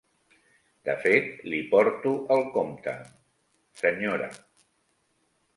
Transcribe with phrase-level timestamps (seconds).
[0.89, 2.97] De fet li porto el compte,
[3.83, 4.35] senyora.